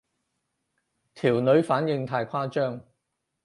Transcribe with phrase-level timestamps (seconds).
[1.13, 2.81] 條女反應太誇張